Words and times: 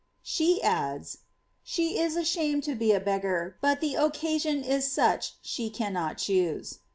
^' 0.01 0.03
She 0.23 0.63
adds, 0.63 1.19
'^She 1.63 1.95
is 1.99 2.15
af^iiamed 2.15 2.81
e 2.81 2.91
a 2.91 2.99
beggar, 2.99 3.57
but 3.61 3.81
the 3.81 3.93
occasion 3.93 4.63
is 4.63 4.91
such 4.91 5.35
she 5.43 5.69
cannot 5.69 6.17
choose.'' 6.17 6.79